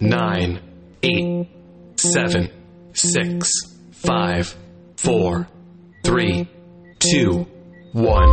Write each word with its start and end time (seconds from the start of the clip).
nine, 0.00 0.60
eight, 1.02 1.48
seven, 1.96 2.50
six, 2.92 3.50
five, 3.92 4.54
four, 4.96 5.48
three, 6.04 6.48
two, 6.98 7.46
one. 7.92 8.28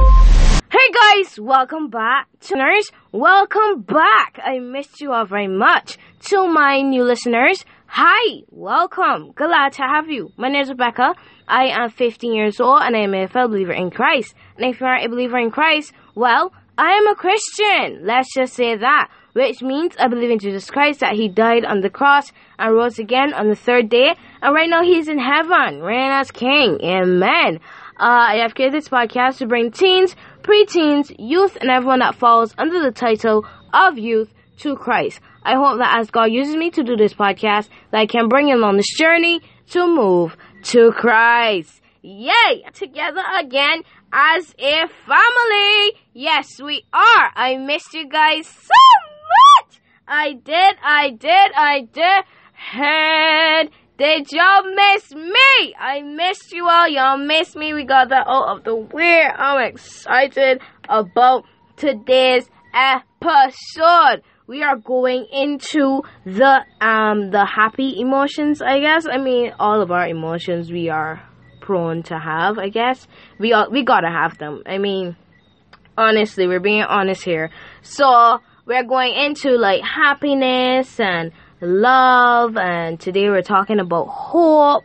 Hey 0.70 0.92
guys, 0.92 1.40
welcome 1.40 1.90
back 1.90 2.28
to 2.42 2.56
listeners. 2.56 2.92
Welcome 3.12 3.82
back. 3.82 4.40
I 4.44 4.60
missed 4.60 5.00
you 5.00 5.14
all 5.14 5.26
very 5.26 5.48
much. 5.48 5.98
To 6.30 6.48
my 6.48 6.82
new 6.82 7.04
listeners, 7.04 7.64
hi, 7.86 8.42
welcome. 8.50 9.32
Glad 9.34 9.74
to 9.74 9.84
have 9.84 10.10
you. 10.10 10.32
My 10.36 10.50
name 10.50 10.64
is 10.64 10.70
Rebecca. 10.70 11.16
I 11.48 11.66
am 11.68 11.90
15 11.90 12.34
years 12.34 12.60
old 12.60 12.82
and 12.82 12.96
I 12.96 13.02
am 13.02 13.14
a 13.14 13.28
fellow 13.28 13.48
believer 13.48 13.74
in 13.74 13.92
Christ. 13.92 14.34
And 14.58 14.74
if 14.74 14.80
you 14.82 14.86
aren't 14.86 15.06
a 15.06 15.10
believer 15.10 15.38
in 15.38 15.52
Christ, 15.52 15.94
well, 16.16 16.52
I 16.78 16.94
am 16.94 17.08
a 17.08 17.16
Christian. 17.16 18.06
Let's 18.06 18.34
just 18.34 18.54
say 18.54 18.76
that. 18.76 19.10
Which 19.34 19.62
means 19.62 19.96
I 20.00 20.08
believe 20.08 20.30
in 20.30 20.40
Jesus 20.40 20.70
Christ 20.70 21.00
that 21.00 21.14
He 21.14 21.28
died 21.28 21.66
on 21.66 21.82
the 21.82 21.90
cross 21.90 22.32
and 22.58 22.74
rose 22.74 23.00
again 23.00 23.34
on 23.34 23.48
the 23.48 23.56
third 23.56 23.90
day. 23.90 24.16
And 24.42 24.54
right 24.54 24.70
now 24.70 24.84
He's 24.84 25.08
in 25.08 25.20
heaven, 25.20 25.82
reigning 25.82 26.12
as 26.12 26.32
King. 26.32 26.80
Amen. 26.84 27.60
Uh, 28.00 28.26
I 28.30 28.36
have 28.38 28.56
created 28.56 28.74
this 28.74 28.90
podcast 28.90 29.38
to 29.38 29.48
bring 29.48 29.72
teens, 29.72 30.16
preteens, 30.42 31.16
youth, 31.20 31.58
and 31.62 31.70
everyone 31.70 32.00
that 32.00 32.16
falls 32.16 32.56
under 32.58 32.82
the 32.82 32.92
title 32.92 33.46
of 33.72 33.98
youth 33.98 34.34
to 34.58 34.76
Christ. 34.76 35.20
I 35.44 35.56
hope 35.56 35.78
that 35.78 36.00
as 36.00 36.10
God 36.10 36.32
uses 36.32 36.56
me 36.56 36.72
to 36.72 36.84
do 36.84 36.96
this 36.96 37.14
podcast, 37.14 37.70
that 37.92 38.00
I 38.00 38.06
can 38.08 38.30
bring 38.30 38.48
you 38.48 38.64
on 38.64 38.78
this 38.78 38.98
journey 38.98 39.42
to 39.72 39.88
move 39.88 40.36
to 40.64 40.92
Christ. 40.92 41.82
Yay! 42.06 42.66
Together 42.74 43.24
again 43.40 43.82
as 44.12 44.54
a 44.60 44.88
family. 45.06 45.94
Yes, 46.12 46.60
we 46.62 46.84
are. 46.92 47.32
I 47.34 47.56
missed 47.56 47.94
you 47.94 48.10
guys 48.10 48.46
so 48.46 48.74
much. 49.62 49.82
I 50.06 50.34
did, 50.34 50.76
I 50.84 51.12
did, 51.12 51.52
I 51.56 51.88
did. 51.94 52.24
And 52.74 53.70
did 53.98 54.30
y'all 54.34 54.64
miss 54.76 55.16
me? 55.16 55.76
I 55.80 56.02
missed 56.02 56.52
you 56.52 56.68
all. 56.68 56.90
Y'all 56.90 57.18
missed 57.18 57.56
me. 57.56 57.74
We 57.74 57.86
got 57.86 58.10
that 58.10 58.28
out 58.28 58.58
of 58.58 58.66
the 58.66 58.76
way. 58.76 59.24
I'm 59.24 59.64
excited 59.64 60.60
about 60.90 61.46
today's 61.78 62.50
episode. 62.74 64.24
We 64.46 64.62
are 64.62 64.76
going 64.76 65.26
into 65.32 66.02
the 66.26 66.66
um 66.82 67.32
the 67.32 67.46
happy 67.46 68.02
emotions, 68.02 68.62
I 68.62 68.82
guess. 68.82 69.06
I 69.10 69.20
mean, 69.20 69.54
all 69.58 69.82
of 69.82 69.90
our 69.90 70.06
emotions 70.06 70.70
we 70.70 70.90
are 70.90 71.24
prone 71.64 72.04
to 72.04 72.20
have, 72.20 72.60
I 72.60 72.70
guess. 72.70 73.08
We 73.40 73.54
all, 73.54 73.72
we 73.72 73.84
gotta 73.84 74.10
have 74.10 74.38
them. 74.38 74.62
I 74.66 74.78
mean, 74.78 75.16
honestly, 75.98 76.46
we're 76.46 76.60
being 76.60 76.84
honest 76.84 77.24
here. 77.24 77.50
So 77.82 78.40
we're 78.66 78.84
going 78.84 79.14
into 79.16 79.58
like 79.58 79.82
happiness 79.82 81.00
and 81.00 81.32
love, 81.62 82.58
and 82.58 83.00
today 83.00 83.30
we're 83.30 83.42
talking 83.42 83.80
about 83.80 84.06
hope. 84.06 84.84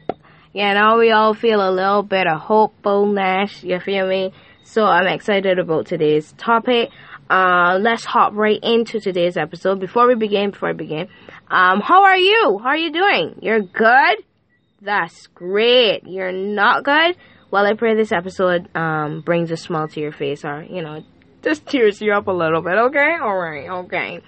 You 0.54 0.72
know, 0.74 0.96
we 0.98 1.10
all 1.10 1.34
feel 1.34 1.60
a 1.60 1.70
little 1.70 2.02
bit 2.02 2.26
of 2.26 2.40
hopefulness. 2.40 3.62
You 3.62 3.80
feel 3.80 4.08
me? 4.08 4.32
So 4.62 4.84
I'm 4.84 5.06
excited 5.06 5.58
about 5.58 5.86
today's 5.86 6.32
topic. 6.32 6.90
Uh, 7.28 7.78
let's 7.80 8.04
hop 8.04 8.32
right 8.34 8.58
into 8.62 9.00
today's 9.00 9.36
episode. 9.36 9.80
Before 9.80 10.06
we 10.06 10.14
begin, 10.14 10.50
before 10.50 10.70
I 10.70 10.72
begin, 10.72 11.08
um, 11.50 11.80
how 11.80 12.04
are 12.04 12.16
you? 12.16 12.58
How 12.62 12.70
are 12.70 12.76
you 12.76 12.92
doing? 12.92 13.38
You're 13.42 13.60
good? 13.60 14.24
That's 14.80 15.26
great. 15.28 16.02
You're 16.06 16.32
not 16.32 16.84
good? 16.84 17.16
Well, 17.50 17.66
I 17.66 17.74
pray 17.74 17.94
this 17.94 18.12
episode, 18.12 18.68
um, 18.76 19.22
brings 19.22 19.50
a 19.50 19.56
smile 19.56 19.88
to 19.88 20.00
your 20.00 20.12
face 20.12 20.44
or, 20.44 20.62
you 20.62 20.82
know, 20.82 21.02
just 21.42 21.66
tears 21.66 22.00
you 22.00 22.12
up 22.12 22.26
a 22.26 22.32
little 22.32 22.62
bit, 22.62 22.74
okay? 22.74 23.16
Alright, 23.20 23.70
okay. 23.70 24.20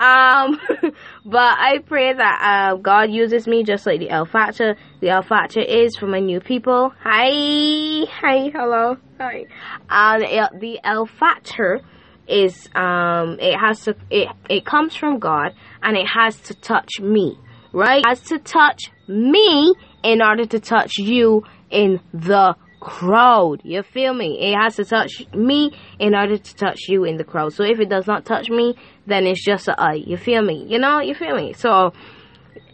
Um, 0.00 0.60
but 1.24 1.58
I 1.58 1.78
pray 1.84 2.12
that, 2.12 2.72
uh, 2.72 2.76
God 2.76 3.10
uses 3.10 3.46
me 3.46 3.64
just 3.64 3.84
like 3.84 3.98
the 3.98 4.10
L 4.10 4.24
factor. 4.24 4.76
The 5.00 5.10
L 5.10 5.22
factor 5.22 5.60
is 5.60 5.96
for 5.96 6.06
my 6.06 6.20
new 6.20 6.40
people. 6.40 6.92
Hi, 7.02 8.06
hi, 8.06 8.50
hello, 8.50 8.96
hi. 9.18 9.46
Uh, 9.90 10.18
the 10.18 10.36
L, 10.36 10.50
the 10.54 11.08
factor 11.18 11.80
is 12.28 12.68
um 12.74 13.38
it 13.40 13.58
has 13.58 13.80
to 13.80 13.96
it 14.10 14.28
it 14.50 14.66
comes 14.66 14.94
from 14.94 15.18
God 15.18 15.54
and 15.82 15.96
it 15.96 16.06
has 16.06 16.38
to 16.42 16.54
touch 16.54 17.00
me, 17.00 17.38
right? 17.72 18.02
Has 18.06 18.20
to 18.22 18.38
touch 18.38 18.90
me 19.06 19.74
in 20.02 20.22
order 20.22 20.46
to 20.46 20.60
touch 20.60 20.98
you 20.98 21.44
in 21.70 22.00
the 22.12 22.56
crowd. 22.80 23.60
You 23.64 23.82
feel 23.82 24.14
me? 24.14 24.38
It 24.40 24.56
has 24.56 24.76
to 24.76 24.84
touch 24.84 25.26
me 25.34 25.72
in 25.98 26.14
order 26.14 26.38
to 26.38 26.54
touch 26.54 26.88
you 26.88 27.04
in 27.04 27.16
the 27.16 27.24
crowd. 27.24 27.52
So 27.52 27.64
if 27.64 27.80
it 27.80 27.88
does 27.88 28.06
not 28.06 28.24
touch 28.24 28.48
me, 28.48 28.76
then 29.06 29.26
it's 29.26 29.44
just 29.44 29.68
a 29.68 29.80
I. 29.80 29.94
You 29.94 30.16
feel 30.16 30.42
me? 30.42 30.66
You 30.68 30.78
know, 30.78 31.00
you 31.00 31.14
feel 31.14 31.34
me? 31.34 31.52
So 31.54 31.92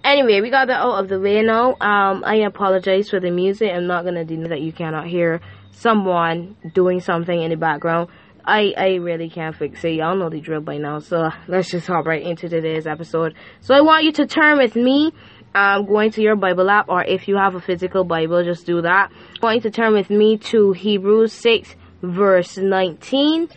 anyway, 0.03 0.41
we 0.41 0.51
got 0.51 0.67
that 0.69 0.81
out 0.81 1.03
of 1.03 1.09
the 1.09 1.21
way 1.21 1.43
now. 1.43 1.75
Um, 1.81 2.23
I 2.25 2.37
apologize 2.47 3.11
for 3.11 3.21
the 3.21 3.31
music. 3.31 3.71
I'm 3.73 3.87
not 3.87 4.05
gonna 4.05 4.25
deny 4.25 4.49
that 4.49 4.61
you 4.61 4.73
cannot 4.73 5.07
hear 5.07 5.41
someone 5.71 6.57
doing 6.75 7.01
something 7.01 7.43
in 7.43 7.51
the 7.51 7.57
background. 7.57 8.09
I, 8.45 8.75
I 8.77 8.89
really 8.97 9.31
can't 9.31 9.57
fix 9.57 9.83
it. 9.85 9.95
Y'all 9.95 10.17
know 10.17 10.29
the 10.29 10.41
drill 10.41 10.61
by 10.61 10.77
now. 10.77 10.99
So 10.99 11.31
let's 11.49 11.71
just 11.71 11.87
hop 11.87 12.07
right 12.07 12.23
into 12.23 12.49
today's 12.49 12.87
episode. 12.87 13.35
So 13.61 13.75
I 13.75 13.81
want 13.81 14.05
you 14.05 14.13
to 14.13 14.27
turn 14.27 14.59
with 14.59 14.77
me. 14.77 15.13
Um, 15.55 15.87
going 15.87 16.11
to 16.11 16.21
your 16.21 16.35
Bible 16.35 16.69
app, 16.69 16.89
or 16.89 17.05
if 17.05 17.29
you 17.29 17.37
have 17.37 17.55
a 17.55 17.61
physical 17.61 18.03
Bible, 18.03 18.43
just 18.43 18.67
do 18.67 18.83
that. 18.83 19.13
I 19.41 19.47
want 19.47 19.55
you 19.57 19.63
to 19.63 19.71
turn 19.71 19.93
with 19.93 20.11
me 20.11 20.37
to 20.37 20.73
Hebrews 20.73 21.33
6, 21.33 21.77
verse 22.03 22.57
19. 22.57 23.49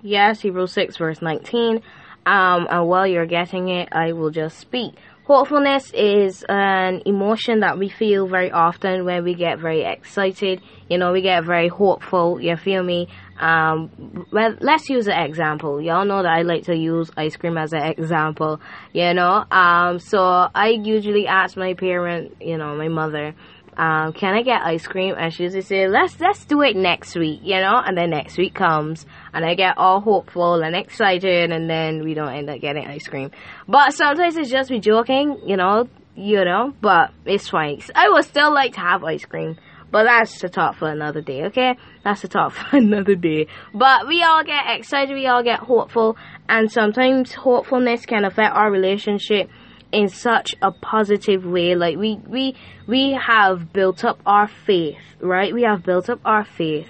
Yes, 0.00 0.40
Hebrews 0.40 0.72
6, 0.72 0.96
verse 0.96 1.20
19. 1.20 1.82
Um, 2.24 2.66
and 2.70 2.88
while 2.88 3.06
you're 3.06 3.26
getting 3.26 3.68
it, 3.68 3.90
I 3.92 4.12
will 4.12 4.30
just 4.30 4.58
speak. 4.58 4.94
Hopefulness 5.24 5.92
is 5.94 6.44
an 6.48 7.02
emotion 7.06 7.60
that 7.60 7.78
we 7.78 7.88
feel 7.88 8.26
very 8.26 8.50
often 8.50 9.04
when 9.04 9.22
we 9.22 9.34
get 9.34 9.60
very 9.60 9.82
excited. 9.84 10.60
You 10.90 10.98
know, 10.98 11.12
we 11.12 11.22
get 11.22 11.44
very 11.44 11.68
hopeful. 11.68 12.40
You 12.40 12.56
feel 12.56 12.82
me? 12.82 13.06
Um, 13.38 14.26
well, 14.32 14.56
let's 14.60 14.88
use 14.88 15.06
an 15.06 15.20
example. 15.20 15.80
Y'all 15.80 16.04
know 16.04 16.24
that 16.24 16.32
I 16.32 16.42
like 16.42 16.64
to 16.64 16.76
use 16.76 17.08
ice 17.16 17.36
cream 17.36 17.56
as 17.56 17.72
an 17.72 17.82
example. 17.82 18.60
You 18.92 19.14
know, 19.14 19.44
um, 19.52 20.00
so 20.00 20.18
I 20.20 20.70
usually 20.82 21.28
ask 21.28 21.56
my 21.56 21.74
parent, 21.74 22.36
you 22.40 22.58
know, 22.58 22.74
my 22.76 22.88
mother, 22.88 23.34
um, 23.76 24.12
can 24.12 24.34
I 24.34 24.42
get 24.42 24.60
ice 24.62 24.86
cream? 24.86 25.14
And 25.18 25.32
she 25.32 25.44
usually 25.44 25.62
say, 25.62 25.88
let's, 25.88 26.20
let's 26.20 26.44
do 26.44 26.60
it 26.62 26.76
next 26.76 27.14
week, 27.16 27.40
you 27.42 27.56
know? 27.56 27.80
And 27.84 27.96
then 27.96 28.10
next 28.10 28.36
week 28.36 28.54
comes 28.54 29.06
and 29.32 29.44
I 29.44 29.54
get 29.54 29.78
all 29.78 30.00
hopeful 30.00 30.62
and 30.62 30.76
excited 30.76 31.50
and 31.50 31.70
then 31.70 32.04
we 32.04 32.14
don't 32.14 32.32
end 32.32 32.50
up 32.50 32.60
getting 32.60 32.86
ice 32.86 33.06
cream. 33.06 33.30
But 33.66 33.94
sometimes 33.94 34.36
it's 34.36 34.50
just 34.50 34.70
me 34.70 34.80
joking, 34.80 35.40
you 35.46 35.56
know, 35.56 35.88
you 36.14 36.44
know, 36.44 36.74
but 36.82 37.12
it's 37.24 37.48
fine. 37.48 37.80
I 37.94 38.10
would 38.10 38.24
still 38.24 38.52
like 38.52 38.74
to 38.74 38.80
have 38.80 39.02
ice 39.04 39.24
cream. 39.24 39.56
But 39.90 40.04
that's 40.04 40.40
the 40.40 40.48
talk 40.48 40.76
for 40.76 40.88
another 40.88 41.20
day, 41.20 41.44
okay? 41.44 41.76
That's 42.02 42.22
the 42.22 42.28
talk 42.28 42.52
for 42.70 42.78
another 42.78 43.14
day. 43.14 43.46
But 43.74 44.08
we 44.08 44.22
all 44.22 44.42
get 44.42 44.64
excited, 44.68 45.14
we 45.14 45.26
all 45.26 45.42
get 45.42 45.60
hopeful, 45.60 46.16
and 46.48 46.72
sometimes 46.72 47.34
hopefulness 47.34 48.06
can 48.06 48.24
affect 48.24 48.54
our 48.54 48.70
relationship 48.70 49.50
in 49.92 50.08
such 50.08 50.54
a 50.62 50.72
positive 50.72 51.44
way 51.44 51.74
like 51.74 51.96
we 51.96 52.16
we 52.26 52.54
we 52.86 53.12
have 53.12 53.72
built 53.72 54.04
up 54.04 54.18
our 54.26 54.48
faith 54.48 54.98
right? 55.22 55.54
We 55.54 55.62
have 55.62 55.82
built 55.84 56.10
up 56.10 56.20
our 56.24 56.44
faith 56.44 56.88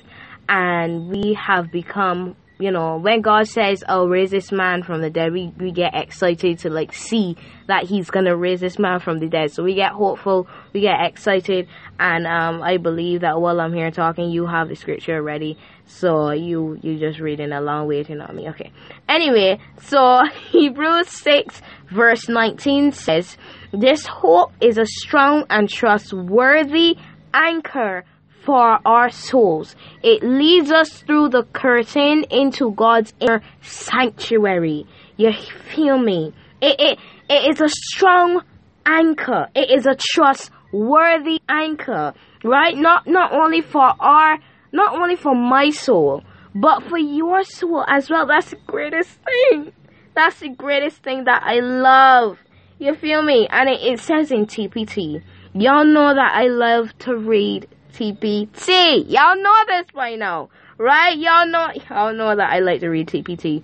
and 0.48 1.08
we 1.08 1.34
have 1.34 1.70
become 1.70 2.34
you 2.62 2.70
know 2.70 2.96
when 2.96 3.20
god 3.20 3.48
says 3.48 3.82
oh 3.88 4.06
raise 4.06 4.30
this 4.30 4.52
man 4.52 4.82
from 4.82 5.00
the 5.00 5.10
dead 5.10 5.32
we, 5.32 5.52
we 5.58 5.72
get 5.72 5.94
excited 5.94 6.58
to 6.58 6.70
like 6.70 6.92
see 6.92 7.36
that 7.66 7.84
he's 7.84 8.10
gonna 8.10 8.36
raise 8.36 8.60
this 8.60 8.78
man 8.78 9.00
from 9.00 9.18
the 9.18 9.28
dead. 9.28 9.50
So 9.50 9.62
we 9.62 9.74
get 9.74 9.92
hopeful 9.92 10.46
we 10.72 10.80
get 10.80 11.00
excited 11.00 11.68
and 11.98 12.26
um 12.26 12.62
i 12.62 12.76
believe 12.76 13.22
that 13.22 13.40
while 13.40 13.60
i'm 13.60 13.72
here 13.72 13.90
talking 13.90 14.30
you 14.30 14.46
have 14.46 14.68
the 14.68 14.76
scripture 14.76 15.22
ready. 15.22 15.58
So 15.86 16.30
you 16.30 16.78
you 16.82 16.98
just 16.98 17.18
reading 17.18 17.52
along 17.52 17.88
waiting 17.88 18.20
on 18.20 18.36
me. 18.36 18.48
Okay. 18.50 18.72
Anyway 19.08 19.58
so 19.80 20.20
hebrews 20.50 21.08
6 21.08 21.62
verse 21.90 22.28
19 22.28 22.92
says 22.92 23.36
this 23.72 24.06
hope 24.06 24.52
is 24.60 24.78
a 24.78 24.86
strong 24.86 25.44
and 25.50 25.68
trustworthy 25.68 26.96
anchor 27.34 28.04
for 28.44 28.78
our 28.86 29.10
souls. 29.10 29.76
It 30.02 30.22
leads 30.22 30.70
us 30.70 30.90
through 31.02 31.30
the 31.30 31.44
curtain 31.44 32.24
into 32.30 32.72
God's 32.72 33.14
inner 33.20 33.42
sanctuary. 33.62 34.86
You 35.16 35.32
feel 35.74 35.98
me? 35.98 36.32
It, 36.60 36.80
it, 36.80 36.98
it 37.28 37.50
is 37.50 37.60
a 37.60 37.68
strong 37.68 38.42
anchor. 38.84 39.48
It 39.54 39.70
is 39.70 39.86
a 39.86 39.96
trustworthy 39.96 41.40
anchor, 41.48 42.14
right? 42.44 42.76
Not, 42.76 43.06
not 43.06 43.32
only 43.32 43.60
for 43.60 43.94
our, 44.00 44.38
not 44.72 44.94
only 44.94 45.16
for 45.16 45.34
my 45.34 45.70
soul, 45.70 46.22
but 46.54 46.82
for 46.84 46.98
your 46.98 47.44
soul 47.44 47.84
as 47.88 48.10
well. 48.10 48.26
That's 48.26 48.50
the 48.50 48.58
greatest 48.66 49.18
thing. 49.24 49.72
That's 50.14 50.40
the 50.40 50.50
greatest 50.50 51.02
thing 51.02 51.24
that 51.24 51.42
I 51.44 51.60
love. 51.60 52.38
You 52.78 52.94
feel 52.94 53.22
me? 53.22 53.46
And 53.50 53.68
it, 53.68 53.80
it 53.80 54.00
says 54.00 54.30
in 54.30 54.46
TPT. 54.46 55.22
Y'all 55.54 55.84
know 55.84 56.14
that 56.14 56.32
I 56.34 56.48
love 56.48 56.96
to 57.00 57.16
read 57.16 57.68
TPT. 57.92 59.10
Y'all 59.10 59.36
know 59.36 59.64
this 59.66 59.86
by 59.94 60.14
now, 60.16 60.50
right? 60.78 61.16
Y'all 61.16 61.46
know 61.46 61.70
y'all 61.88 62.12
know 62.12 62.34
that 62.34 62.52
I 62.52 62.60
like 62.60 62.80
to 62.80 62.88
read 62.88 63.08
TPT. 63.08 63.62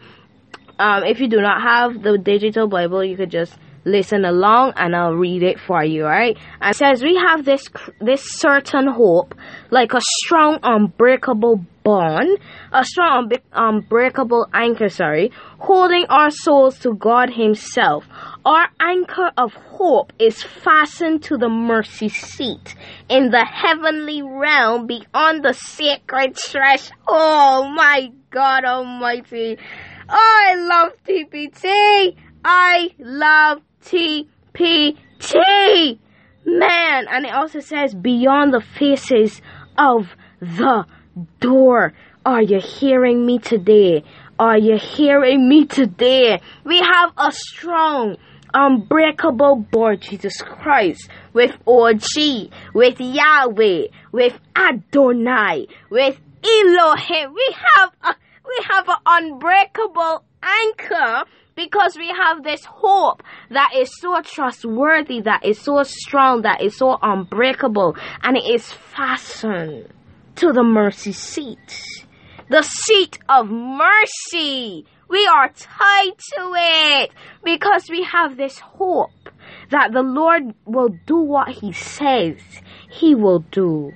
Um, 0.78 1.04
if 1.04 1.20
you 1.20 1.28
do 1.28 1.40
not 1.40 1.62
have 1.62 2.02
the 2.02 2.18
digital 2.18 2.68
Bible, 2.68 3.02
you 3.02 3.16
could 3.16 3.30
just 3.30 3.52
listen 3.84 4.24
along 4.24 4.74
and 4.76 4.94
I'll 4.94 5.14
read 5.14 5.42
it 5.42 5.58
for 5.60 5.84
you, 5.84 6.04
alright? 6.04 6.36
It 6.62 6.76
says, 6.76 7.02
We 7.02 7.16
have 7.16 7.44
this, 7.44 7.68
this 8.00 8.22
certain 8.22 8.88
hope, 8.88 9.34
like 9.70 9.94
a 9.94 10.00
strong, 10.00 10.58
unbreakable 10.62 11.64
bond, 11.84 12.38
a 12.72 12.84
strong, 12.84 13.30
unbreakable 13.52 14.46
anchor, 14.52 14.88
sorry, 14.88 15.32
holding 15.58 16.04
our 16.10 16.30
souls 16.30 16.78
to 16.80 16.94
God 16.94 17.30
Himself. 17.30 18.04
Our 18.44 18.68
anchor 18.80 19.30
of 19.36 19.54
hope 19.54 20.12
is 20.18 20.42
fastened 20.42 21.22
to 21.24 21.36
the 21.38 21.48
mercy 21.48 22.08
seat 22.08 22.74
in 23.08 23.30
the 23.30 23.44
heavenly 23.44 24.22
realm 24.22 24.86
beyond 24.86 25.44
the 25.44 25.54
sacred 25.54 26.36
threshold. 26.36 26.98
Oh 27.06 27.72
my 27.74 28.10
God 28.30 28.64
Almighty. 28.64 29.58
I 30.08 30.54
love 30.56 30.92
TPT. 31.06 32.16
I 32.44 32.90
love 32.98 33.62
TPT. 33.84 34.28
Man, 36.44 37.06
and 37.10 37.26
it 37.26 37.32
also 37.34 37.60
says 37.60 37.94
beyond 37.94 38.54
the 38.54 38.60
faces 38.60 39.42
of 39.76 40.14
the 40.40 40.86
door. 41.40 41.92
Are 42.24 42.42
you 42.42 42.60
hearing 42.60 43.26
me 43.26 43.38
today? 43.38 44.04
Are 44.38 44.58
you 44.58 44.78
hearing 44.78 45.48
me 45.48 45.66
today? 45.66 46.40
We 46.64 46.78
have 46.78 47.12
a 47.16 47.32
strong, 47.32 48.16
unbreakable 48.54 49.56
board, 49.70 50.00
Jesus 50.00 50.40
Christ, 50.42 51.08
with 51.32 51.56
OG, 51.66 52.50
with 52.72 53.00
Yahweh, 53.00 53.88
with 54.12 54.38
Adonai, 54.56 55.66
with 55.90 56.20
Elohim. 56.44 57.34
We 57.34 57.56
have 57.76 57.92
a, 58.02 58.14
we 58.46 58.64
have 58.70 58.88
an 58.88 58.96
unbreakable 59.06 60.24
anchor 60.42 61.24
because 61.58 61.96
we 61.98 62.06
have 62.06 62.44
this 62.44 62.64
hope 62.64 63.20
that 63.50 63.72
is 63.76 63.90
so 64.00 64.20
trustworthy, 64.22 65.22
that 65.22 65.44
is 65.44 65.58
so 65.58 65.82
strong, 65.82 66.42
that 66.42 66.62
is 66.62 66.76
so 66.76 66.96
unbreakable, 67.02 67.96
and 68.22 68.36
it 68.36 68.44
is 68.44 68.72
fastened 68.72 69.92
to 70.36 70.52
the 70.52 70.62
mercy 70.62 71.10
seat. 71.10 71.82
The 72.48 72.62
seat 72.62 73.18
of 73.28 73.48
mercy. 73.48 74.86
We 75.08 75.26
are 75.26 75.48
tied 75.48 76.12
to 76.36 76.52
it 76.54 77.10
because 77.44 77.90
we 77.90 78.04
have 78.04 78.36
this 78.36 78.60
hope 78.60 79.10
that 79.70 79.92
the 79.92 80.02
Lord 80.02 80.54
will 80.64 80.90
do 81.06 81.16
what 81.16 81.48
He 81.48 81.72
says 81.72 82.36
He 82.88 83.16
will 83.16 83.40
do. 83.50 83.92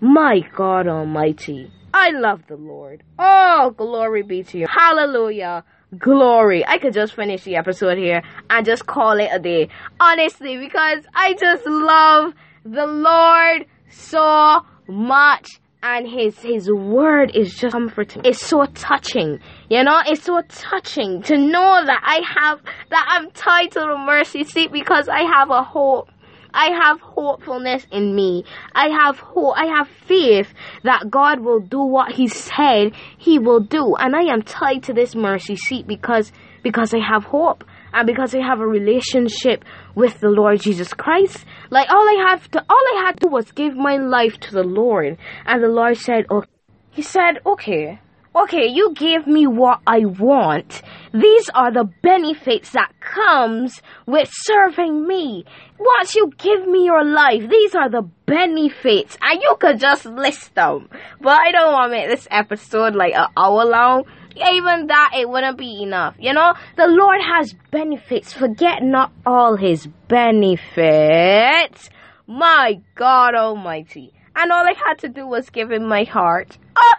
My 0.00 0.40
God 0.56 0.88
Almighty. 0.88 1.70
I 1.94 2.10
love 2.10 2.42
the 2.48 2.56
Lord. 2.56 3.04
Oh, 3.20 3.72
glory 3.76 4.22
be 4.22 4.42
to 4.42 4.58
you. 4.58 4.66
Hallelujah. 4.68 5.64
Glory. 5.98 6.64
I 6.66 6.78
could 6.78 6.94
just 6.94 7.14
finish 7.14 7.44
the 7.44 7.56
episode 7.56 7.98
here 7.98 8.22
and 8.50 8.64
just 8.64 8.86
call 8.86 9.18
it 9.20 9.28
a 9.32 9.38
day. 9.38 9.68
Honestly, 10.00 10.58
because 10.58 11.04
I 11.14 11.34
just 11.34 11.66
love 11.66 12.32
the 12.64 12.86
Lord 12.86 13.66
so 13.90 14.60
much 14.88 15.60
and 15.84 16.08
his 16.08 16.38
his 16.38 16.70
word 16.70 17.30
is 17.36 17.54
just 17.54 17.72
comforting. 17.72 18.22
It's 18.24 18.44
so 18.44 18.64
touching. 18.74 19.38
You 19.68 19.84
know, 19.84 20.00
it's 20.06 20.24
so 20.24 20.40
touching 20.48 21.22
to 21.24 21.36
know 21.36 21.84
that 21.84 22.00
I 22.02 22.22
have 22.40 22.60
that 22.88 23.06
I'm 23.06 23.30
tied 23.32 23.72
to 23.72 23.80
the 23.80 23.98
mercy 23.98 24.44
seat 24.44 24.72
because 24.72 25.08
I 25.08 25.20
have 25.20 25.50
a 25.50 25.62
hope. 25.62 26.08
I 26.54 26.70
have 26.70 27.00
hopefulness 27.00 27.84
in 27.90 28.14
me. 28.14 28.44
I 28.74 28.88
have 28.88 29.18
hope. 29.18 29.54
I 29.56 29.66
have 29.76 29.88
faith 29.88 30.54
that 30.84 31.10
God 31.10 31.40
will 31.40 31.60
do 31.60 31.80
what 31.80 32.12
He 32.12 32.28
said 32.28 32.92
He 33.18 33.38
will 33.38 33.60
do, 33.60 33.96
and 33.98 34.14
I 34.14 34.32
am 34.32 34.42
tied 34.42 34.84
to 34.84 34.94
this 34.94 35.14
mercy 35.16 35.56
seat 35.56 35.86
because 35.86 36.32
because 36.62 36.94
I 36.94 37.00
have 37.00 37.24
hope 37.24 37.64
and 37.92 38.06
because 38.06 38.34
I 38.34 38.40
have 38.40 38.60
a 38.60 38.66
relationship 38.66 39.64
with 39.94 40.20
the 40.20 40.28
Lord 40.28 40.60
Jesus 40.60 40.94
Christ. 40.94 41.44
Like 41.70 41.90
all 41.90 42.08
I 42.08 42.26
have 42.30 42.50
to, 42.52 42.60
all 42.60 42.84
I 42.96 43.04
had 43.06 43.20
to 43.20 43.28
was 43.28 43.52
give 43.52 43.76
my 43.76 43.96
life 43.96 44.38
to 44.40 44.52
the 44.52 44.62
Lord, 44.62 45.18
and 45.44 45.62
the 45.62 45.68
Lord 45.68 45.98
said, 45.98 46.26
"Oh," 46.30 46.44
He 46.90 47.02
said, 47.02 47.40
"Okay." 47.44 47.98
Okay, 48.36 48.66
you 48.66 48.92
gave 48.94 49.28
me 49.28 49.46
what 49.46 49.80
I 49.86 50.06
want. 50.06 50.82
These 51.12 51.50
are 51.54 51.70
the 51.72 51.88
benefits 52.02 52.72
that 52.72 52.92
comes 52.98 53.80
with 54.06 54.28
serving 54.32 55.06
me. 55.06 55.44
Once 55.78 56.16
you 56.16 56.32
give 56.36 56.66
me 56.66 56.84
your 56.84 57.04
life, 57.04 57.48
these 57.48 57.76
are 57.76 57.88
the 57.88 58.02
benefits, 58.26 59.16
and 59.22 59.40
you 59.40 59.56
could 59.60 59.78
just 59.78 60.04
list 60.04 60.54
them. 60.56 60.88
But 61.20 61.38
I 61.38 61.52
don't 61.52 61.72
want 61.72 61.92
to 61.92 61.96
make 61.96 62.08
this 62.08 62.26
episode 62.30 62.96
like 62.96 63.14
an 63.14 63.28
hour 63.36 63.64
long 63.64 64.04
even 64.36 64.88
that 64.88 65.12
it 65.16 65.28
wouldn't 65.28 65.58
be 65.58 65.82
enough. 65.82 66.16
You 66.18 66.32
know, 66.32 66.54
the 66.76 66.88
Lord 66.88 67.20
has 67.22 67.54
benefits. 67.70 68.32
Forget 68.32 68.82
not 68.82 69.12
all 69.24 69.56
his 69.56 69.86
benefits. 70.08 71.88
My 72.26 72.80
God 72.94 73.34
Almighty. 73.34 74.12
And 74.36 74.50
all 74.50 74.66
I 74.66 74.74
had 74.86 74.98
to 75.00 75.08
do 75.08 75.26
was 75.26 75.50
give 75.50 75.70
him 75.70 75.86
my 75.86 76.02
heart. 76.02 76.58
Oh, 76.76 76.93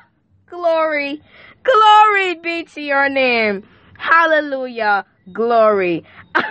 glory. 0.49 1.21
Glory 1.63 2.35
be 2.35 2.63
to 2.63 2.81
your 2.81 3.09
name. 3.09 3.63
Hallelujah. 3.97 5.05
Glory. 5.31 6.03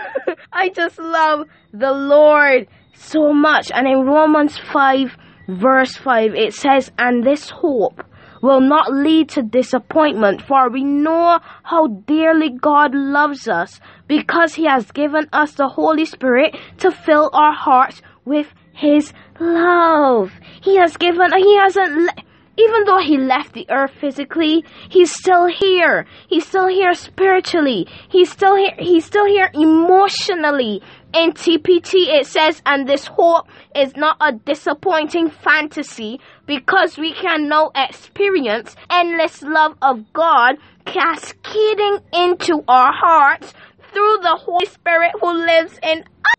I 0.53 0.69
just 0.71 0.99
love 0.99 1.47
the 1.73 1.93
Lord 1.93 2.69
so 2.95 3.33
much. 3.33 3.71
And 3.73 3.87
in 3.87 4.01
Romans 4.07 4.59
5 4.73 5.17
verse 5.49 5.97
5, 5.97 6.35
it 6.35 6.55
says, 6.55 6.91
and 6.99 7.25
this 7.25 7.51
hope 7.51 8.03
will 8.43 8.61
not 8.61 8.93
lead 8.93 9.31
to 9.31 9.43
disappointment, 9.43 10.43
for 10.43 10.69
we 10.69 10.85
know 10.85 11.39
how 11.63 11.87
dearly 11.87 12.51
God 12.51 12.95
loves 12.95 13.49
us 13.49 13.81
because 14.07 14.55
He 14.55 14.67
has 14.67 14.91
given 14.93 15.27
us 15.33 15.55
the 15.55 15.69
Holy 15.69 16.05
Spirit 16.05 16.57
to 16.79 16.91
fill 16.91 17.31
our 17.33 17.55
hearts 17.55 18.03
with 18.27 18.53
His 18.75 19.13
love. 19.41 20.31
He 20.63 20.77
has 20.77 20.97
given, 20.99 21.33
He 21.37 21.57
hasn't, 21.57 21.97
le- 21.97 22.23
even 22.57 22.85
though 22.85 23.01
He 23.01 23.19
left 23.19 23.53
the 23.53 23.67
earth 23.71 23.93
physically, 24.01 24.65
He's 24.89 25.13
still 25.13 25.47
here. 25.47 26.07
He's 26.29 26.47
still 26.47 26.69
here 26.69 26.95
spiritually. 26.95 27.87
He's 28.09 28.31
still 28.31 28.57
here, 28.57 28.75
He's 28.79 29.05
still 29.05 29.27
here 29.27 29.51
emotionally. 29.55 30.83
In 31.15 31.31
TPT, 31.31 32.09
it 32.09 32.27
says, 32.27 32.61
and 32.67 32.89
this 32.89 33.07
hope 33.07 33.47
is 33.77 33.97
not 33.97 34.17
a 34.21 34.33
disappointing 34.33 35.31
fantasy 35.31 36.19
because 36.45 36.99
we 36.99 37.13
can 37.13 37.49
now 37.49 37.71
experience 37.77 38.75
endless 38.91 39.41
love 39.43 39.77
of 39.81 40.13
God 40.13 40.57
cascading 40.85 42.01
into 42.13 42.65
our 42.67 42.93
hearts 42.93 43.55
through 43.93 44.19
the 44.23 44.37
Holy 44.41 44.67
Spirit 44.67 45.13
who 45.21 45.33
lives 45.33 45.79
in 45.83 46.01
us. 46.01 46.34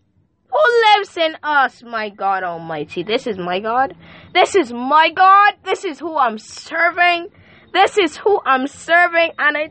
Who 0.56 0.98
lives 0.98 1.18
in 1.18 1.36
us, 1.44 1.84
my 1.84 2.08
God 2.08 2.44
Almighty? 2.44 3.04
This 3.04 3.28
is 3.28 3.38
my 3.38 3.60
God. 3.60 3.94
This 4.34 4.56
is 4.56 4.72
my 4.72 5.10
God. 5.14 5.54
This 5.66 5.84
is 5.84 6.00
who 6.00 6.18
I'm 6.18 6.38
serving. 6.38 7.28
This 7.74 7.98
is 7.98 8.16
who 8.16 8.40
I'm 8.46 8.66
serving. 8.68 9.32
And 9.38 9.58
I, 9.58 9.70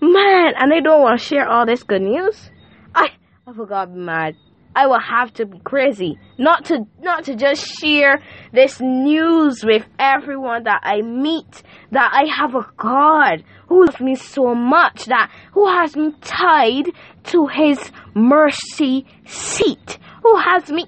man, 0.00 0.54
and 0.58 0.74
I 0.74 0.80
don't 0.80 1.02
want 1.02 1.20
to 1.20 1.24
share 1.24 1.48
all 1.48 1.66
this 1.66 1.84
good 1.84 2.02
news. 2.02 2.50
I, 2.96 3.10
I 3.46 3.52
forgot 3.52 3.92
mad. 3.92 4.34
I 4.74 4.86
will 4.86 5.00
have 5.00 5.32
to 5.34 5.46
be 5.46 5.58
crazy. 5.60 6.18
Not 6.36 6.66
to 6.66 6.86
not 7.00 7.24
to 7.24 7.34
just 7.34 7.66
share 7.80 8.20
this 8.52 8.80
news 8.80 9.64
with 9.64 9.84
everyone 9.98 10.64
that 10.64 10.80
I 10.84 11.02
meet 11.02 11.62
that 11.90 12.10
I 12.12 12.26
have 12.26 12.54
a 12.54 12.70
God 12.76 13.44
who 13.68 13.86
loves 13.86 14.00
me 14.00 14.14
so 14.14 14.54
much 14.54 15.06
that 15.06 15.30
who 15.52 15.66
has 15.68 15.96
me 15.96 16.14
tied 16.20 16.92
to 17.24 17.46
his 17.46 17.90
mercy 18.14 19.06
seat 19.26 19.98
who 20.22 20.36
has 20.36 20.70
me 20.70 20.86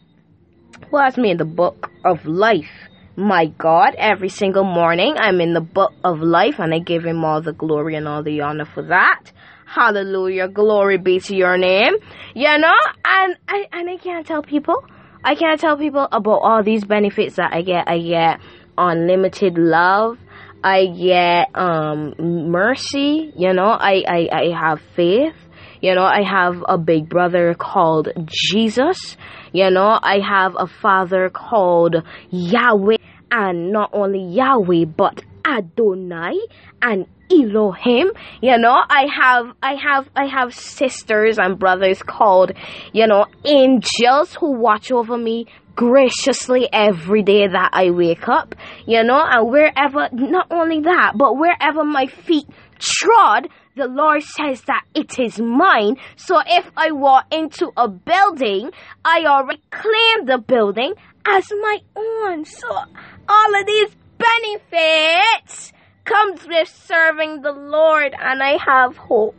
who 0.91 0.97
has 0.99 1.17
me 1.17 1.31
in 1.31 1.37
the 1.37 1.45
book 1.45 1.91
of 2.05 2.27
life. 2.27 2.89
My 3.17 3.47
God 3.47 3.95
every 3.99 4.29
single 4.29 4.65
morning 4.65 5.17
I'm 5.19 5.41
in 5.41 5.53
the 5.53 5.61
book 5.61 5.93
of 6.05 6.21
life 6.21 6.59
and 6.59 6.73
I 6.73 6.79
give 6.79 7.05
him 7.05 7.25
all 7.25 7.43
the 7.43 7.53
glory 7.53 7.97
and 7.97 8.07
all 8.07 8.23
the 8.23 8.41
honor 8.41 8.65
for 8.65 8.83
that 8.83 9.33
Hallelujah. 9.73 10.49
Glory 10.49 10.99
be 10.99 11.21
to 11.21 11.37
your 11.37 11.57
name. 11.57 11.95
You 12.35 12.59
know, 12.59 12.75
and 13.05 13.37
I 13.47 13.67
and 13.73 13.89
I 13.89 13.97
can't 13.99 14.27
tell 14.27 14.43
people. 14.43 14.85
I 15.23 15.37
can't 15.37 15.61
tell 15.61 15.77
people 15.77 16.09
about 16.11 16.41
all 16.43 16.65
these 16.65 16.85
benefits 16.85 17.37
that 17.37 17.53
I 17.53 17.62
get. 17.62 17.89
I 17.89 17.99
get 18.00 18.41
unlimited 18.77 19.57
love. 19.59 20.19
I 20.65 20.87
get 20.87 21.55
um 21.55 22.15
mercy, 22.19 23.33
you 23.37 23.53
know, 23.53 23.69
I, 23.71 24.03
I, 24.07 24.29
I 24.33 24.61
have 24.61 24.81
faith. 24.97 25.37
You 25.81 25.95
know, 25.95 26.03
I 26.05 26.23
have 26.23 26.62
a 26.69 26.77
big 26.77 27.09
brother 27.09 27.55
called 27.55 28.09
Jesus. 28.27 29.17
You 29.53 29.71
know, 29.71 29.99
I 30.03 30.19
have 30.19 30.57
a 30.59 30.67
father 30.67 31.31
called 31.31 31.95
Yahweh. 32.31 32.97
And 33.31 33.73
not 33.73 33.91
only 33.93 34.35
Yahweh, 34.35 34.87
but 34.87 35.23
Adonai 35.47 36.39
and 36.83 37.07
Elohim. 37.31 38.11
You 38.41 38.59
know, 38.59 38.77
I 38.89 39.07
have, 39.07 39.55
I 39.63 39.75
have, 39.75 40.09
I 40.17 40.27
have 40.27 40.55
sisters 40.55 41.39
and 41.39 41.59
brothers 41.59 42.03
called, 42.03 42.53
you 42.93 43.07
know, 43.07 43.27
angels 43.45 44.35
who 44.35 44.59
watch 44.59 44.91
over 44.91 45.17
me 45.17 45.47
graciously 45.75 46.69
every 46.73 47.23
day 47.23 47.47
that 47.47 47.71
I 47.73 47.91
wake 47.91 48.29
up. 48.29 48.55
You 48.87 49.05
know, 49.05 49.23
and 49.23 49.49
wherever, 49.51 50.09
not 50.13 50.49
only 50.51 50.81
that, 50.81 51.13
but 51.17 51.37
wherever 51.37 51.85
my 51.85 52.07
feet 52.07 52.47
trod, 52.79 53.49
the 53.77 53.87
Lord 53.87 54.23
says 54.23 54.63
that 54.63 54.85
it 54.95 55.19
is 55.19 55.39
mine. 55.39 55.97
So 56.17 56.41
if 56.45 56.71
I 56.77 56.93
walk 56.93 57.27
into 57.33 57.71
a 57.77 57.89
building, 57.89 58.71
I 59.05 59.25
already 59.27 59.63
claim 59.71 60.27
the 60.27 60.39
building 60.39 60.95
as 61.27 61.49
my 61.51 61.79
own. 61.97 62.45
So 62.45 62.69
all 62.69 63.61
of 63.61 63.67
these 63.67 63.91
benefits 64.19 65.73
comes 66.11 66.45
with 66.47 66.69
serving 66.69 67.43
the 67.43 67.52
Lord 67.52 68.14
and 68.19 68.43
I 68.43 68.57
have 68.57 68.97
hope. 68.97 69.37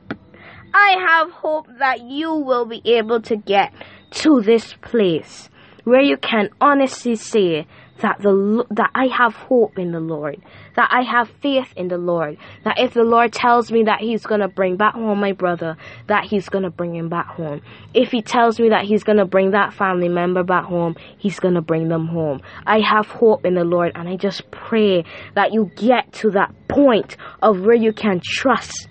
I 0.73 0.95
have 1.09 1.31
hope 1.31 1.67
that 1.79 2.01
you 2.01 2.33
will 2.33 2.65
be 2.65 2.81
able 2.85 3.21
to 3.23 3.35
get 3.35 3.73
to 4.11 4.41
this 4.41 4.73
place 4.81 5.49
where 5.83 6.01
you 6.01 6.15
can 6.15 6.49
honestly 6.61 7.17
say 7.17 7.67
that 8.01 8.21
the 8.21 8.65
that 8.71 8.91
I 8.93 9.07
have 9.07 9.35
hope 9.35 9.79
in 9.79 9.91
the 9.91 9.99
Lord, 9.99 10.41
that 10.75 10.89
I 10.91 11.01
have 11.03 11.29
faith 11.41 11.73
in 11.75 11.87
the 11.87 11.97
Lord, 11.97 12.37
that 12.63 12.79
if 12.79 12.93
the 12.93 13.03
Lord 13.03 13.33
tells 13.33 13.71
me 13.71 13.83
that 13.83 14.01
he's 14.01 14.25
going 14.25 14.41
to 14.41 14.47
bring 14.47 14.77
back 14.77 14.93
home 14.93 15.19
my 15.19 15.31
brother, 15.31 15.77
that 16.07 16.25
he's 16.25 16.49
going 16.49 16.63
to 16.63 16.69
bring 16.69 16.95
him 16.95 17.09
back 17.09 17.27
home. 17.27 17.61
If 17.93 18.11
he 18.11 18.21
tells 18.21 18.59
me 18.59 18.69
that 18.69 18.85
he's 18.85 19.03
going 19.03 19.17
to 19.17 19.25
bring 19.25 19.51
that 19.51 19.73
family 19.73 20.09
member 20.09 20.43
back 20.43 20.65
home, 20.65 20.95
he's 21.17 21.39
going 21.39 21.55
to 21.55 21.61
bring 21.61 21.87
them 21.87 22.07
home. 22.07 22.41
I 22.65 22.79
have 22.79 23.07
hope 23.07 23.45
in 23.45 23.55
the 23.55 23.63
Lord 23.63 23.91
and 23.95 24.07
I 24.07 24.17
just 24.17 24.49
pray 24.51 25.05
that 25.35 25.53
you 25.53 25.71
get 25.75 26.11
to 26.13 26.31
that 26.31 26.53
point 26.67 27.17
of 27.41 27.61
where 27.61 27.75
you 27.75 27.93
can 27.93 28.21
trust 28.23 28.87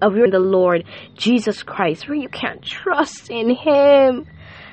of 0.00 0.14
the 0.14 0.38
Lord 0.38 0.84
Jesus 1.14 1.62
Christ, 1.62 2.08
where 2.08 2.18
you 2.18 2.28
can 2.28 2.60
trust 2.60 3.30
in 3.30 3.50
him 3.50 4.26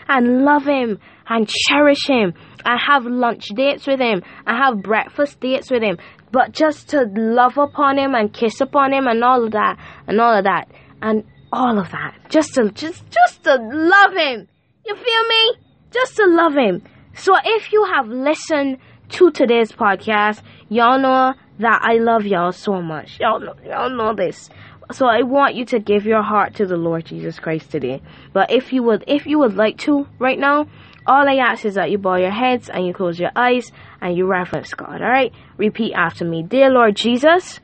and 0.09 0.43
love 0.43 0.65
him 0.65 0.99
and 1.27 1.47
cherish 1.47 2.07
him 2.07 2.33
and 2.65 2.79
have 2.79 3.05
lunch 3.05 3.47
dates 3.55 3.87
with 3.87 3.99
him 3.99 4.23
and 4.45 4.57
have 4.57 4.81
breakfast 4.81 5.39
dates 5.39 5.71
with 5.71 5.83
him. 5.83 5.97
But 6.31 6.51
just 6.51 6.89
to 6.89 7.05
love 7.15 7.57
upon 7.57 7.97
him 7.97 8.15
and 8.15 8.33
kiss 8.33 8.59
upon 8.59 8.91
him 8.91 9.07
and 9.07 9.23
all 9.23 9.45
of 9.45 9.51
that 9.51 9.77
and 10.07 10.19
all 10.19 10.37
of 10.37 10.43
that 10.43 10.67
and 11.01 11.23
all 11.53 11.79
of 11.79 11.91
that. 11.91 12.15
Just 12.29 12.55
to 12.55 12.71
just 12.71 13.09
just 13.09 13.43
to 13.43 13.55
love 13.55 14.13
him. 14.13 14.47
You 14.85 14.95
feel 14.95 15.27
me? 15.27 15.53
Just 15.91 16.15
to 16.17 16.25
love 16.25 16.53
him. 16.53 16.83
So 17.15 17.35
if 17.43 17.71
you 17.71 17.85
have 17.95 18.07
listened 18.07 18.79
to 19.09 19.31
today's 19.31 19.71
podcast, 19.71 20.41
y'all 20.69 20.99
know 20.99 21.33
that 21.59 21.81
I 21.83 21.97
love 21.97 22.25
y'all 22.25 22.51
so 22.51 22.81
much. 22.81 23.19
Y'all 23.19 23.39
know, 23.39 23.55
y'all 23.65 23.89
know 23.89 24.13
this. 24.15 24.49
So 24.91 25.05
I 25.05 25.21
want 25.21 25.55
you 25.55 25.65
to 25.65 25.79
give 25.79 26.05
your 26.05 26.23
heart 26.23 26.55
to 26.55 26.65
the 26.65 26.75
Lord 26.77 27.05
Jesus 27.05 27.37
Christ 27.39 27.69
today. 27.69 28.01
But 28.33 28.51
if 28.51 28.73
you 28.73 28.81
would, 28.83 29.03
if 29.07 29.27
you 29.27 29.37
would 29.39 29.55
like 29.55 29.77
to 29.79 30.07
right 30.17 30.39
now, 30.39 30.67
all 31.05 31.29
I 31.29 31.35
ask 31.35 31.63
is 31.63 31.75
that 31.75 31.91
you 31.91 31.99
bow 31.99 32.15
your 32.15 32.31
heads 32.31 32.69
and 32.69 32.87
you 32.87 32.93
close 32.93 33.19
your 33.19 33.31
eyes 33.35 33.71
and 34.01 34.17
you 34.17 34.25
reverence 34.25 34.73
God. 34.73 35.01
All 35.01 35.09
right. 35.09 35.31
Repeat 35.57 35.93
after 35.93 36.25
me, 36.25 36.41
dear 36.41 36.69
Lord 36.71 36.95
Jesus. 36.95 37.59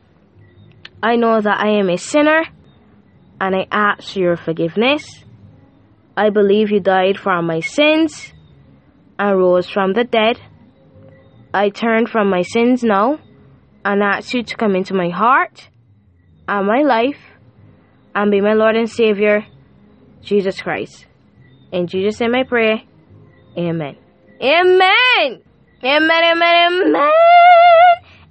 I 1.02 1.16
know 1.16 1.42
that 1.42 1.60
I 1.60 1.80
am 1.80 1.90
a 1.90 1.98
sinner, 1.98 2.44
and 3.40 3.56
I 3.56 3.68
ask 3.72 4.16
your 4.16 4.38
forgiveness. 4.38 5.24
I 6.18 6.30
believe 6.30 6.72
you 6.72 6.80
died 6.80 7.18
for 7.18 7.42
my 7.42 7.60
sins 7.60 8.34
and 9.20 9.38
rose 9.38 9.70
from 9.70 9.94
the 9.94 10.04
dead. 10.04 10.40
I 11.54 11.70
turn 11.70 12.08
from 12.08 12.30
my 12.30 12.42
sins 12.42 12.84
now 12.84 13.20
and 13.84 14.02
ask 14.02 14.34
you 14.34 14.44
to 14.44 14.56
come 14.56 14.76
into 14.76 14.94
my 14.94 15.10
heart 15.10 15.70
and 16.48 16.68
my 16.68 16.82
life 16.82 17.20
and 18.14 18.32
be 18.32 18.42
my 18.42 18.54
Lord 18.54 18.76
and 18.76 18.90
Savior, 18.90 19.46
Jesus 20.22 20.62
Christ. 20.62 21.06
In 21.72 21.88
Jesus' 21.88 22.20
name 22.20 22.36
I 22.36 22.44
pray. 22.44 22.88
Amen. 23.58 23.98
Amen. 24.42 25.42
Amen, 25.84 26.24
amen, 26.24 26.82
amen. 26.84 27.12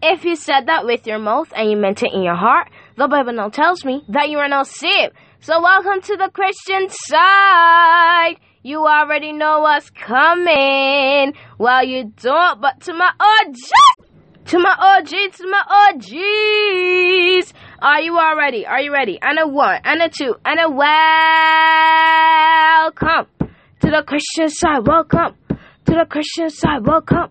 If 0.03 0.25
you 0.25 0.37
said 0.37 0.67
that 0.67 0.85
with 0.85 1.07
your 1.07 1.19
mouth 1.19 1.53
and 1.57 1.71
you 1.71 1.77
meant 1.77 2.03
it 2.03 2.13
in 2.13 2.23
your 2.23 2.35
heart, 2.35 2.71
the 2.97 3.09
Bible 3.09 3.33
now 3.33 3.49
tells 3.49 3.85
me 3.85 4.05
that 4.09 4.29
you 4.29 4.39
are 4.39 4.49
now 4.49 4.63
saved. 4.63 5.15
So 5.41 5.61
welcome 5.61 6.01
to 6.03 6.17
the 6.17 6.31
Christian 6.33 6.89
side. 6.89 8.37
You 8.63 8.87
already 8.87 9.33
know 9.33 9.61
what's 9.61 9.91
coming. 9.91 11.35
Well, 11.59 11.85
you 11.85 12.13
don't, 12.17 12.61
but 12.61 12.81
to 12.83 12.95
my 12.95 13.11
OG, 13.21 13.57
to 14.47 14.59
my 14.59 14.75
OG, 14.79 15.33
to 15.35 15.47
my 15.49 15.63
OGs. 15.93 17.04
Are 17.85 18.01
you 18.01 18.17
all 18.19 18.35
ready? 18.35 18.65
Are 18.67 18.81
you 18.81 18.91
ready? 18.95 19.19
And 19.21 19.39
a 19.39 19.47
one, 19.47 19.79
and 19.85 20.01
a 20.01 20.09
two, 20.09 20.35
and 20.43 20.59
a 20.59 20.71
welcome 20.71 20.87
to 23.81 23.91
the 23.91 24.03
Christian 24.07 24.49
side. 24.49 24.87
Welcome 24.87 25.37
to 25.85 25.93
the 25.93 26.07
Christian 26.09 26.49
side. 26.49 26.87
Welcome 26.87 27.29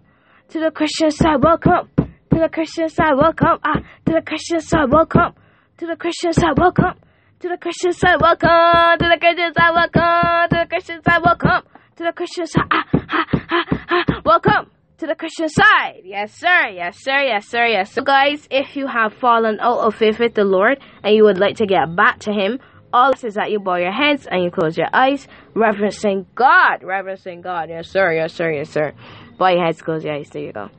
to 0.50 0.60
the 0.60 0.70
Christian 0.70 1.10
side. 1.10 1.42
Welcome 1.42 1.90
to 1.98 2.40
the 2.40 2.50
Christian 2.54 2.88
side. 2.88 3.16
Welcome 3.18 3.58
ah 3.64 3.82
to 4.06 4.14
the 4.14 4.22
Christian 4.22 4.60
side. 4.62 4.92
Welcome 4.92 5.34
to 5.80 5.88
the 5.88 5.96
Christian 5.96 6.34
side. 6.34 6.56
Welcome 6.56 7.00
to 7.40 7.50
the 7.50 7.58
Christian 7.58 7.94
side. 7.94 8.22
Welcome 8.22 8.94
to 9.00 9.10
the 9.10 9.18
Christian 9.18 9.54
side. 9.58 9.74
Welcome 9.74 10.50
to 10.52 10.56
the 10.62 10.68
Christian 10.70 11.02
side. 11.02 11.22
Welcome 11.26 11.64
to 11.98 12.04
the 12.04 12.14
Christian 12.14 12.46
side. 12.46 12.68
Ah 12.70 12.86
ha 12.94 13.26
ha 13.50 13.66
ha. 13.90 14.22
Welcome 14.24 14.70
to 14.98 15.08
the 15.08 15.16
Christian 15.16 15.50
side. 15.50 16.02
Yes, 16.04 16.34
sir. 16.34 16.70
Yes, 16.70 16.98
sir. 17.02 17.22
Yes, 17.22 17.48
sir. 17.48 17.66
Yes. 17.66 17.92
So, 17.92 18.04
guys, 18.04 18.48
if 18.52 18.76
you 18.76 18.88
have 18.88 19.14
fallen 19.14 19.60
out 19.60 19.80
of 19.80 19.96
faith 19.96 20.20
with 20.20 20.36
the 20.36 20.44
Lord 20.44 20.80
and 21.04 21.16
you 21.16 21.24
would 21.24 21.40
like 21.40 21.58
to 21.58 21.66
get 21.66 21.96
back 21.96 22.20
to 22.22 22.32
Him, 22.32 22.60
all 22.92 23.12
this 23.12 23.24
is 23.24 23.34
that 23.36 23.52
you 23.52 23.60
bow 23.60 23.76
your 23.76 23.92
heads 23.92 24.28
and 24.30 24.44
you 24.44 24.52
close 24.52 24.78
your 24.78 24.90
eyes, 24.94 25.28
reverencing 25.56 26.28
God. 26.36 26.84
Reverencing 26.84 27.42
God. 27.42 27.70
Yes, 27.70 27.90
sir. 27.90 28.14
Yes, 28.14 28.34
sir. 28.34 28.52
Yes, 28.52 28.70
sir. 28.70 28.94
Bow 29.38 29.50
your 29.50 29.66
heads, 29.66 29.82
close 29.82 30.04
your 30.04 30.14
eyes. 30.14 30.30
There 30.30 30.44
you 30.44 30.54
go. 30.54 30.70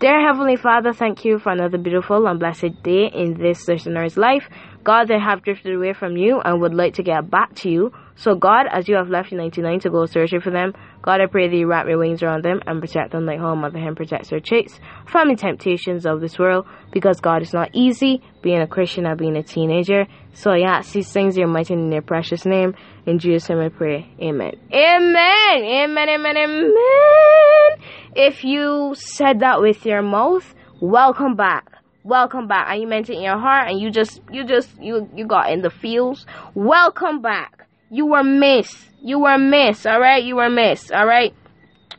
Dear 0.00 0.26
Heavenly 0.26 0.54
Father, 0.54 0.92
thank 0.92 1.24
you 1.24 1.40
for 1.40 1.50
another 1.50 1.76
beautiful 1.76 2.26
and 2.28 2.38
blessed 2.38 2.84
day 2.84 3.10
in 3.12 3.34
this 3.34 3.66
listener's 3.66 4.16
life. 4.16 4.48
God, 4.84 5.08
they 5.08 5.18
have 5.18 5.42
drifted 5.42 5.74
away 5.74 5.92
from 5.92 6.16
you 6.16 6.40
and 6.40 6.60
would 6.60 6.74
like 6.74 6.94
to 6.94 7.02
get 7.02 7.30
back 7.30 7.54
to 7.56 7.70
you. 7.70 7.92
So, 8.16 8.34
God, 8.34 8.66
as 8.70 8.88
you 8.88 8.96
have 8.96 9.08
left 9.08 9.30
your 9.30 9.40
99 9.40 9.80
to 9.80 9.90
go 9.90 10.06
searching 10.06 10.40
for 10.40 10.50
them, 10.50 10.72
God, 11.02 11.20
I 11.20 11.26
pray 11.26 11.48
that 11.48 11.56
you 11.56 11.68
wrap 11.68 11.86
your 11.86 11.98
wings 11.98 12.22
around 12.22 12.44
them 12.44 12.60
and 12.66 12.80
protect 12.80 13.12
them 13.12 13.26
like 13.26 13.38
how 13.38 13.54
Mother 13.54 13.78
Hen 13.78 13.94
protects 13.94 14.30
her 14.30 14.40
chicks 14.40 14.78
from 15.06 15.28
the 15.28 15.36
temptations 15.36 16.04
of 16.04 16.20
this 16.20 16.38
world. 16.38 16.66
Because, 16.90 17.20
God, 17.20 17.42
it's 17.42 17.52
not 17.52 17.70
easy 17.74 18.22
being 18.42 18.60
a 18.60 18.66
Christian 18.66 19.06
and 19.06 19.18
being 19.18 19.36
a 19.36 19.42
teenager. 19.42 20.06
So, 20.32 20.54
yeah, 20.54 20.82
these 20.82 21.12
things 21.12 21.36
in 21.36 21.42
your 21.42 21.48
mighty 21.48 21.74
and 21.74 21.92
your 21.92 22.02
precious 22.02 22.44
name. 22.44 22.74
In 23.06 23.18
Jesus' 23.18 23.48
name 23.48 23.60
I 23.60 23.68
pray. 23.68 24.10
Amen. 24.20 24.52
Amen. 24.72 25.64
Amen. 25.64 26.08
Amen. 26.08 26.36
Amen. 26.36 27.86
If 28.16 28.42
you 28.42 28.94
said 28.96 29.40
that 29.40 29.60
with 29.60 29.86
your 29.86 30.02
mouth, 30.02 30.54
welcome 30.80 31.36
back 31.36 31.77
welcome 32.08 32.48
back. 32.48 32.68
And 32.70 32.80
you 32.80 32.88
meant 32.88 33.10
it 33.10 33.16
in 33.16 33.22
your 33.22 33.38
heart 33.38 33.68
and 33.68 33.78
you 33.78 33.90
just 33.90 34.20
you 34.32 34.44
just 34.44 34.70
you 34.80 35.08
you 35.14 35.26
got 35.26 35.52
in 35.52 35.60
the 35.60 35.70
feels 35.70 36.24
welcome 36.54 37.20
back. 37.20 37.66
You 37.90 38.06
were 38.06 38.24
missed. 38.24 38.78
You 39.02 39.20
were 39.20 39.38
missed 39.38 39.86
all 39.86 40.00
right? 40.00 40.24
You 40.24 40.36
were 40.36 40.50
missed 40.50 40.90
all 40.90 41.06
right? 41.06 41.34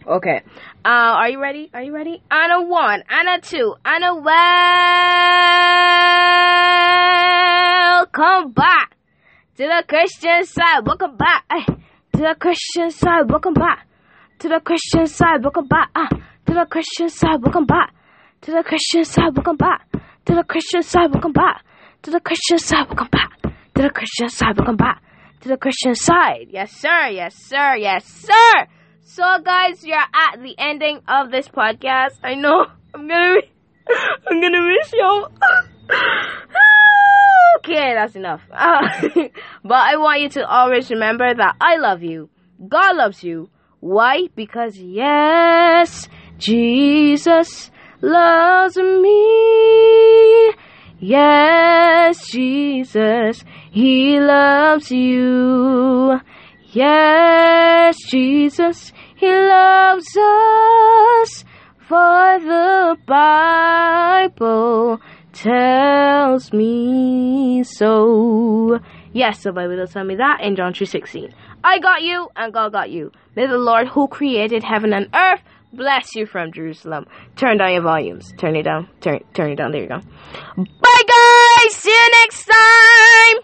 Okay. 0.07 0.41
Uh 0.83 1.13
are 1.21 1.29
you 1.29 1.39
ready? 1.41 1.69
Are 1.73 1.83
you 1.83 1.93
ready? 1.93 2.21
And 2.31 2.51
a 2.51 2.61
one 2.67 3.03
and 3.09 3.29
a 3.29 3.39
two 3.41 3.75
and 3.85 4.03
a 4.03 4.15
welcome 7.99 8.51
back 8.53 8.95
to 9.57 9.63
the 9.63 9.83
christian 9.87 10.45
side. 10.45 10.85
Welcome 10.85 11.17
back 11.17 11.45
Ay, 11.49 11.65
to 12.13 12.19
the 12.19 12.35
christian 12.39 12.89
side. 12.89 13.29
Welcome 13.29 13.53
back 13.53 13.85
to 14.39 14.49
the 14.49 14.59
christian 14.59 15.05
side. 15.05 15.43
Welcome 15.43 15.67
back 15.67 15.89
ah 15.95 16.09
to 16.47 16.53
the 16.53 16.65
christian 16.67 17.09
side. 17.09 17.43
Welcome 17.43 17.65
back 17.65 17.93
to 18.41 18.51
the 18.51 18.63
Christian 18.63 19.03
side, 19.03 19.35
welcome 19.35 19.57
back. 19.57 19.88
To 20.25 20.35
the 20.35 20.43
Christian 20.43 20.83
side, 20.83 21.11
welcome 21.11 21.31
back. 21.31 21.63
To 22.03 22.11
the 22.11 22.19
Christian 22.19 22.59
side, 22.59 22.87
welcome 22.87 23.07
back. 23.11 23.41
To 23.75 23.81
the 23.81 23.89
Christian 23.89 24.29
side, 24.29 24.57
welcome 24.57 24.75
back. 24.75 25.01
To 25.41 25.49
the 25.49 25.57
Christian 25.57 25.95
side. 25.95 26.47
Yes, 26.49 26.71
sir. 26.73 27.07
Yes, 27.07 27.35
sir. 27.35 27.75
Yes, 27.77 28.05
sir. 28.05 28.67
So, 29.01 29.23
guys, 29.43 29.83
you're 29.83 29.97
at 29.97 30.41
the 30.41 30.55
ending 30.57 30.99
of 31.07 31.31
this 31.31 31.47
podcast. 31.47 32.19
I 32.23 32.35
know 32.35 32.65
I'm 32.93 33.07
gonna, 33.07 33.35
be, 33.35 33.49
I'm 34.29 34.41
gonna 34.41 34.61
miss 34.61 34.93
y'all. 34.93 35.31
okay, 37.57 37.93
that's 37.95 38.15
enough. 38.15 38.41
Uh, 38.51 38.81
but 39.63 39.73
I 39.73 39.97
want 39.97 40.21
you 40.21 40.29
to 40.29 40.47
always 40.47 40.89
remember 40.91 41.33
that 41.33 41.55
I 41.59 41.77
love 41.77 42.03
you. 42.03 42.29
God 42.67 42.95
loves 42.97 43.23
you. 43.23 43.49
Why? 43.79 44.27
Because 44.35 44.77
yes, 44.77 46.07
Jesus 46.37 47.71
loves 48.01 48.77
me. 48.77 50.53
Yes, 50.99 52.27
Jesus, 52.27 53.43
He 53.71 54.19
loves 54.19 54.91
you. 54.91 56.19
Yes, 56.71 57.97
Jesus, 58.07 58.91
He 59.15 59.31
loves 59.31 60.17
us. 60.17 61.45
For 61.87 62.39
the 62.39 62.97
Bible 63.07 64.99
tells 65.33 66.53
me 66.53 67.63
so. 67.63 68.79
Yes, 69.11 69.41
the 69.43 69.51
Bible 69.51 69.77
does 69.77 69.91
tell 69.93 70.03
me 70.03 70.15
that 70.17 70.41
in 70.41 70.55
John 70.55 70.73
3.16. 70.73 71.31
I 71.63 71.79
got 71.79 72.03
you 72.03 72.29
and 72.35 72.53
God 72.53 72.73
got 72.73 72.91
you. 72.91 73.11
May 73.35 73.47
the 73.47 73.57
Lord 73.57 73.87
who 73.87 74.07
created 74.07 74.63
heaven 74.63 74.93
and 74.93 75.09
earth 75.15 75.41
bless 75.73 76.15
you 76.15 76.25
from 76.25 76.51
Jerusalem. 76.51 77.05
Turn 77.35 77.57
down 77.57 77.73
your 77.73 77.81
volumes. 77.81 78.33
Turn 78.37 78.55
it 78.55 78.63
down. 78.63 78.89
Turn 79.01 79.19
turn 79.33 79.51
it 79.51 79.55
down. 79.55 79.71
There 79.71 79.81
you 79.83 79.87
go. 79.89 79.99
Bye 80.57 81.03
guys. 81.07 81.75
See 81.75 81.89
you 81.89 82.09
next 82.23 82.45
time. 82.45 83.37